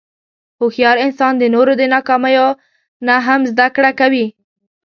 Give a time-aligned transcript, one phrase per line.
[0.59, 2.47] هوښیار انسان د نورو د ناکامیو
[3.07, 4.25] نه هم زدهکړه کوي.